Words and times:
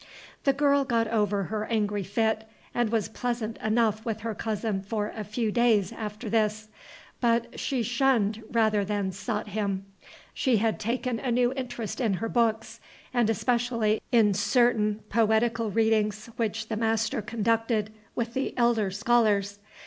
The 0.45 0.53
girl 0.53 0.83
got 0.83 1.07
over 1.09 1.43
her 1.43 1.65
angry 1.67 2.01
fit, 2.01 2.47
and 2.73 2.89
was 2.91 3.07
pleasant 3.07 3.57
enough 3.59 4.03
with 4.03 4.21
her 4.21 4.33
cousin 4.33 4.81
for 4.81 5.13
a 5.15 5.23
few 5.23 5.51
days 5.51 5.93
after 5.93 6.27
this; 6.27 6.69
but 7.19 7.59
she 7.59 7.83
shunned 7.83 8.41
rather 8.49 8.83
than 8.83 9.11
sought 9.11 9.49
him. 9.49 9.85
She 10.33 10.57
had 10.57 10.79
taken 10.79 11.19
a 11.19 11.29
new 11.31 11.53
interest 11.53 12.01
in 12.01 12.15
her 12.15 12.29
books, 12.29 12.79
and 13.13 13.29
especially 13.29 14.01
in 14.11 14.33
certain 14.33 15.01
poetical 15.09 15.69
readings 15.69 16.31
which 16.35 16.67
the 16.69 16.77
master 16.77 17.21
conducted 17.21 17.93
with 18.15 18.33
the 18.33 18.57
elder 18.57 18.89
scholars. 18.89 19.59